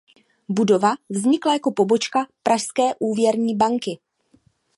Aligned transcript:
Budova 0.49 0.95
vznikla 1.09 1.53
jako 1.53 1.71
pobočka 1.71 2.25
Pražské 2.43 2.83
úvěrní 2.99 3.55
banky. 3.55 3.99